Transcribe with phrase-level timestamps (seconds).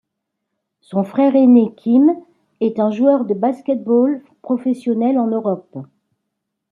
[0.79, 2.09] Son frère aîné Kim
[2.59, 5.77] est un joueur de basketball professionnel en Europe.